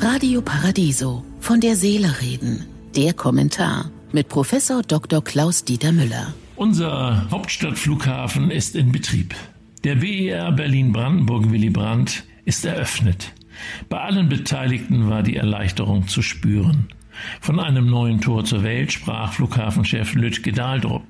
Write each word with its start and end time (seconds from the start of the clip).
Radio 0.00 0.42
Paradiso 0.42 1.24
von 1.40 1.60
der 1.60 1.76
Seele 1.76 2.20
reden. 2.20 2.66
Der 2.96 3.12
Kommentar 3.14 3.90
mit 4.12 4.28
Professor 4.28 4.82
Dr. 4.82 5.22
Klaus 5.22 5.64
Dieter 5.64 5.92
Müller. 5.92 6.34
Unser 6.56 7.30
Hauptstadtflughafen 7.30 8.50
ist 8.50 8.76
in 8.76 8.92
Betrieb. 8.92 9.34
Der 9.84 9.96
BER 9.96 10.52
Berlin-Brandenburg 10.52 11.50
Willy 11.50 11.70
Brandt 11.70 12.24
ist 12.44 12.64
eröffnet. 12.64 13.32
Bei 13.88 14.00
allen 14.00 14.28
Beteiligten 14.28 15.08
war 15.08 15.22
die 15.22 15.36
Erleichterung 15.36 16.08
zu 16.08 16.22
spüren. 16.22 16.88
Von 17.40 17.60
einem 17.60 17.86
neuen 17.86 18.20
Tor 18.20 18.44
zur 18.44 18.62
Welt 18.62 18.92
sprach 18.92 19.32
Flughafenchef 19.32 20.14
Lütke 20.14 20.52
Dahldrup. 20.52 21.04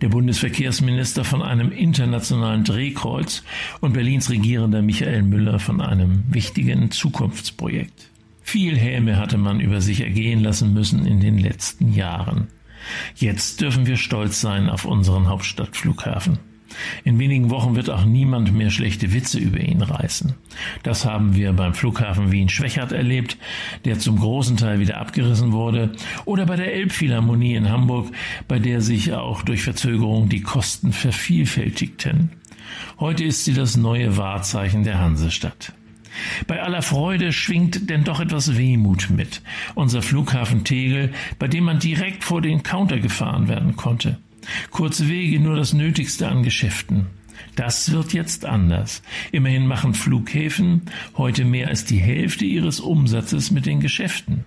Der 0.00 0.08
Bundesverkehrsminister 0.08 1.24
von 1.24 1.42
einem 1.42 1.72
internationalen 1.72 2.64
Drehkreuz 2.64 3.42
und 3.80 3.92
Berlins 3.92 4.30
regierender 4.30 4.82
Michael 4.82 5.22
Müller 5.22 5.58
von 5.58 5.80
einem 5.80 6.24
wichtigen 6.28 6.90
Zukunftsprojekt. 6.90 8.10
Viel 8.42 8.76
Häme 8.76 9.16
hatte 9.16 9.38
man 9.38 9.60
über 9.60 9.80
sich 9.80 10.00
ergehen 10.00 10.40
lassen 10.40 10.74
müssen 10.74 11.06
in 11.06 11.20
den 11.20 11.38
letzten 11.38 11.92
Jahren. 11.92 12.48
Jetzt 13.16 13.60
dürfen 13.60 13.86
wir 13.86 13.96
stolz 13.96 14.40
sein 14.40 14.68
auf 14.68 14.84
unseren 14.84 15.28
Hauptstadtflughafen. 15.28 16.38
In 17.04 17.18
wenigen 17.18 17.50
Wochen 17.50 17.76
wird 17.76 17.90
auch 17.90 18.04
niemand 18.04 18.52
mehr 18.52 18.70
schlechte 18.70 19.12
Witze 19.12 19.38
über 19.38 19.60
ihn 19.60 19.82
reißen. 19.82 20.34
Das 20.82 21.04
haben 21.04 21.34
wir 21.34 21.52
beim 21.52 21.74
Flughafen 21.74 22.32
Wien-Schwechat 22.32 22.92
erlebt, 22.92 23.36
der 23.84 23.98
zum 23.98 24.18
großen 24.18 24.56
Teil 24.56 24.80
wieder 24.80 24.98
abgerissen 24.98 25.52
wurde, 25.52 25.92
oder 26.24 26.46
bei 26.46 26.56
der 26.56 26.72
Elbphilharmonie 26.74 27.54
in 27.54 27.70
Hamburg, 27.70 28.12
bei 28.48 28.58
der 28.58 28.80
sich 28.80 29.12
auch 29.12 29.42
durch 29.42 29.62
Verzögerung 29.62 30.28
die 30.28 30.42
Kosten 30.42 30.92
vervielfältigten. 30.92 32.30
Heute 32.98 33.24
ist 33.24 33.44
sie 33.44 33.54
das 33.54 33.76
neue 33.76 34.16
Wahrzeichen 34.16 34.84
der 34.84 34.98
Hansestadt. 34.98 35.72
Bei 36.46 36.62
aller 36.62 36.82
Freude 36.82 37.32
schwingt 37.32 37.90
denn 37.90 38.04
doch 38.04 38.20
etwas 38.20 38.56
Wehmut 38.56 39.10
mit. 39.10 39.42
Unser 39.74 40.02
Flughafen 40.02 40.64
Tegel, 40.64 41.12
bei 41.38 41.48
dem 41.48 41.64
man 41.64 41.78
direkt 41.78 42.24
vor 42.24 42.40
den 42.40 42.62
Counter 42.62 43.00
gefahren 43.00 43.48
werden 43.48 43.76
konnte. 43.76 44.18
Kurze 44.70 45.08
Wege, 45.08 45.40
nur 45.40 45.56
das 45.56 45.72
Nötigste 45.72 46.28
an 46.28 46.42
Geschäften. 46.42 47.06
Das 47.56 47.92
wird 47.92 48.12
jetzt 48.12 48.44
anders. 48.44 49.02
Immerhin 49.32 49.66
machen 49.66 49.94
Flughäfen 49.94 50.82
heute 51.16 51.44
mehr 51.44 51.68
als 51.68 51.84
die 51.84 51.98
Hälfte 51.98 52.44
ihres 52.44 52.80
Umsatzes 52.80 53.50
mit 53.50 53.66
den 53.66 53.80
Geschäften. 53.80 54.44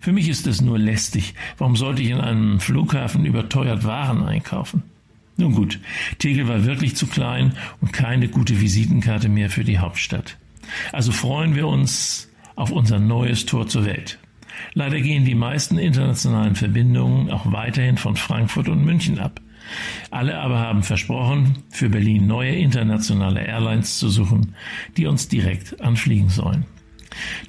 Für 0.00 0.12
mich 0.12 0.28
ist 0.28 0.46
es 0.46 0.60
nur 0.60 0.78
lästig. 0.78 1.34
Warum 1.58 1.76
sollte 1.76 2.02
ich 2.02 2.10
in 2.10 2.20
einem 2.20 2.60
Flughafen 2.60 3.24
überteuert 3.24 3.84
Waren 3.84 4.22
einkaufen? 4.22 4.82
Nun 5.36 5.54
gut, 5.54 5.80
Tegel 6.18 6.46
war 6.46 6.64
wirklich 6.64 6.94
zu 6.94 7.06
klein 7.06 7.54
und 7.80 7.92
keine 7.92 8.28
gute 8.28 8.60
Visitenkarte 8.60 9.28
mehr 9.28 9.50
für 9.50 9.64
die 9.64 9.78
Hauptstadt. 9.78 10.36
Also 10.92 11.10
freuen 11.10 11.54
wir 11.54 11.66
uns 11.66 12.30
auf 12.54 12.70
unser 12.70 12.98
neues 12.98 13.46
Tor 13.46 13.66
zur 13.66 13.84
Welt. 13.84 14.18
Leider 14.74 15.00
gehen 15.00 15.24
die 15.24 15.34
meisten 15.34 15.78
internationalen 15.78 16.54
Verbindungen 16.54 17.30
auch 17.30 17.50
weiterhin 17.52 17.96
von 17.96 18.16
Frankfurt 18.16 18.68
und 18.68 18.84
München 18.84 19.18
ab. 19.18 19.40
Alle 20.10 20.38
aber 20.38 20.58
haben 20.58 20.82
versprochen, 20.82 21.58
für 21.70 21.88
Berlin 21.88 22.26
neue 22.26 22.54
internationale 22.54 23.46
Airlines 23.46 23.98
zu 23.98 24.08
suchen, 24.08 24.54
die 24.96 25.06
uns 25.06 25.28
direkt 25.28 25.80
anfliegen 25.80 26.28
sollen. 26.28 26.66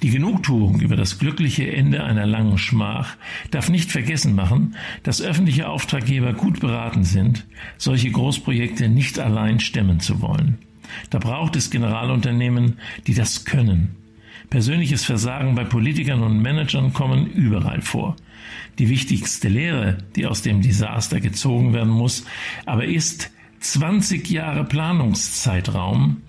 Die 0.02 0.10
Genugtuung 0.10 0.80
über 0.80 0.94
das 0.94 1.18
glückliche 1.18 1.70
Ende 1.72 2.04
einer 2.04 2.26
langen 2.26 2.58
Schmach 2.58 3.16
darf 3.50 3.70
nicht 3.70 3.90
vergessen 3.90 4.34
machen, 4.34 4.76
dass 5.02 5.22
öffentliche 5.22 5.68
Auftraggeber 5.68 6.34
gut 6.34 6.60
beraten 6.60 7.02
sind, 7.02 7.46
solche 7.78 8.10
Großprojekte 8.10 8.88
nicht 8.88 9.18
allein 9.18 9.60
stemmen 9.60 10.00
zu 10.00 10.20
wollen. 10.20 10.58
Da 11.08 11.18
braucht 11.18 11.56
es 11.56 11.70
Generalunternehmen, 11.70 12.78
die 13.06 13.14
das 13.14 13.46
können 13.46 13.96
Persönliches 14.50 15.04
Versagen 15.04 15.54
bei 15.54 15.64
Politikern 15.64 16.22
und 16.22 16.40
Managern 16.40 16.92
kommen 16.92 17.26
überall 17.26 17.80
vor. 17.80 18.16
Die 18.78 18.88
wichtigste 18.88 19.48
Lehre, 19.48 19.98
die 20.16 20.26
aus 20.26 20.42
dem 20.42 20.60
Desaster 20.60 21.20
gezogen 21.20 21.72
werden 21.72 21.92
muss, 21.92 22.24
aber 22.66 22.84
ist 22.84 23.30
20 23.60 24.28
Jahre 24.30 24.64
Planungszeitraum 24.64 26.22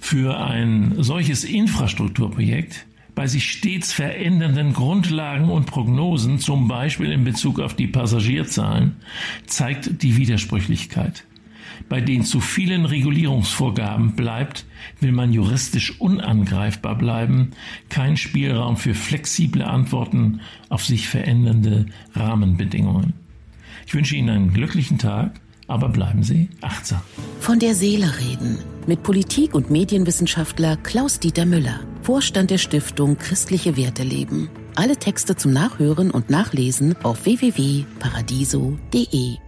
für 0.00 0.38
ein 0.38 0.94
solches 0.98 1.44
Infrastrukturprojekt 1.44 2.86
bei 3.14 3.26
sich 3.26 3.50
stets 3.50 3.92
verändernden 3.92 4.72
Grundlagen 4.74 5.50
und 5.50 5.66
Prognosen, 5.66 6.38
zum 6.38 6.68
Beispiel 6.68 7.10
in 7.10 7.24
Bezug 7.24 7.58
auf 7.58 7.74
die 7.74 7.88
Passagierzahlen, 7.88 8.94
zeigt 9.44 10.02
die 10.02 10.16
Widersprüchlichkeit 10.16 11.24
bei 11.88 12.00
den 12.00 12.24
zu 12.24 12.40
vielen 12.40 12.84
Regulierungsvorgaben 12.84 14.12
bleibt, 14.12 14.64
will 15.00 15.12
man 15.12 15.32
juristisch 15.32 16.00
unangreifbar 16.00 16.96
bleiben, 16.96 17.52
kein 17.88 18.16
Spielraum 18.16 18.76
für 18.76 18.94
flexible 18.94 19.62
Antworten 19.62 20.40
auf 20.68 20.84
sich 20.84 21.08
verändernde 21.08 21.86
Rahmenbedingungen. 22.14 23.14
Ich 23.86 23.94
wünsche 23.94 24.16
Ihnen 24.16 24.30
einen 24.30 24.52
glücklichen 24.52 24.98
Tag, 24.98 25.40
aber 25.66 25.88
bleiben 25.88 26.22
Sie 26.22 26.48
achtsam. 26.60 27.00
Von 27.40 27.58
der 27.58 27.74
Seele 27.74 28.12
reden 28.18 28.58
mit 28.86 29.02
Politik- 29.02 29.54
und 29.54 29.70
Medienwissenschaftler 29.70 30.76
Klaus-Dieter 30.78 31.46
Müller, 31.46 31.80
Vorstand 32.02 32.50
der 32.50 32.58
Stiftung 32.58 33.16
Christliche 33.18 33.76
Werte 33.76 34.02
leben. 34.02 34.48
Alle 34.74 34.96
Texte 34.96 35.36
zum 35.36 35.52
Nachhören 35.52 36.10
und 36.10 36.30
Nachlesen 36.30 36.96
auf 37.02 37.26
www.paradiso.de. 37.26 39.47